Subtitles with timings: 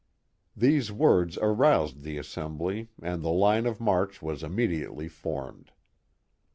[0.57, 5.71] These words aroused the assembly, and the lin^oT march was immediately formed.